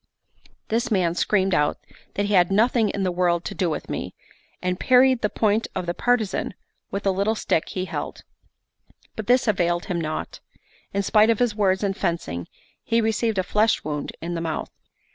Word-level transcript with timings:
This 0.69 0.89
man 0.89 1.13
screamed 1.13 1.53
out 1.53 1.77
that 2.15 2.25
he 2.25 2.33
had 2.33 2.51
nothing 2.51 2.89
in 2.89 3.03
the 3.03 3.11
world 3.11 3.45
to 3.45 3.53
do 3.53 3.69
with 3.69 3.87
me, 3.87 4.15
and 4.59 4.79
parried 4.79 5.21
the 5.21 5.29
point 5.29 5.67
of 5.75 5.85
the 5.85 5.93
partisan 5.93 6.55
with 6.89 7.05
a 7.05 7.11
little 7.11 7.35
stick 7.35 7.69
he 7.69 7.85
held; 7.85 8.23
but 9.15 9.27
this 9.27 9.47
availed 9.47 9.85
him 9.85 10.01
naught: 10.01 10.39
in 10.91 11.03
spite 11.03 11.29
of 11.29 11.37
his 11.37 11.53
words 11.53 11.83
and 11.83 11.95
fencing, 11.95 12.47
he 12.83 12.99
received 12.99 13.37
a 13.37 13.43
flesh 13.43 13.83
wound 13.83 14.11
in 14.23 14.33
the 14.33 14.41
mouth. 14.41 14.71